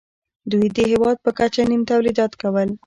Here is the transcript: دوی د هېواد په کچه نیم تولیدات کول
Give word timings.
دوی 0.51 0.67
د 0.75 0.77
هېواد 0.91 1.17
په 1.25 1.31
کچه 1.39 1.61
نیم 1.69 1.81
تولیدات 1.91 2.31
کول 2.41 2.69